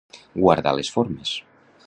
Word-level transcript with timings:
Guardar 0.45 0.73
les 0.79 0.91
formes. 0.97 1.37